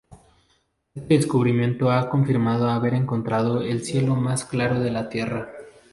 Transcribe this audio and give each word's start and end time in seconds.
Este 0.95 1.13
descubrimiento 1.15 1.91
ha 1.91 2.09
confirmado 2.09 2.71
haber 2.71 2.95
encontrando 2.95 3.61
el 3.61 3.83
cielos 3.85 4.17
más 4.19 4.45
claro 4.45 4.79
de 4.79 4.89
la 4.89 5.09
Tierra. 5.09 5.53